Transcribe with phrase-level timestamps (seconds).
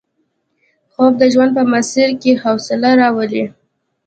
[0.93, 3.43] خوب د ژوند په مسیر کې حوصله راوړي